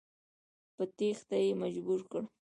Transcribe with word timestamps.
په 0.75 0.83
تېښته 0.97 1.37
یې 1.43 1.51
مجبور 1.61 2.01
کړ. 2.09 2.21